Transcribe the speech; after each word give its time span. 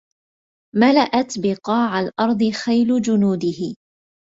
ملأت 0.75 1.33
بقاع 1.43 1.99
الأرض 1.99 2.49
خيل 2.65 3.01
جنوده 3.01 3.75